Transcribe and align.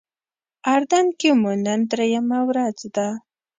اردن 0.73 1.05
کې 1.19 1.29
مو 1.41 1.51
نن 1.65 1.79
درېیمه 1.89 2.39
ورځ 2.49 2.77
ده. 2.95 3.07